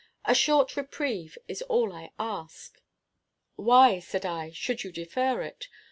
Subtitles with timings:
[0.25, 2.81] A short, reprieve is all I ask."
[3.55, 5.67] "Why," said I, "should you defer it?